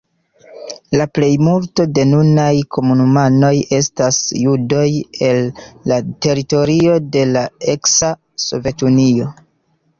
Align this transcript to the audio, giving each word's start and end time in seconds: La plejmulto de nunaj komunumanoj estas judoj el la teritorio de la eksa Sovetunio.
La 0.99 1.05
plejmulto 1.17 1.85
de 1.97 2.05
nunaj 2.13 2.47
komunumanoj 2.77 3.53
estas 3.81 4.19
judoj 4.47 4.87
el 5.29 5.45
la 5.93 6.01
teritorio 6.29 6.99
de 7.19 7.27
la 7.37 7.47
eksa 7.79 8.13
Sovetunio. 8.51 9.33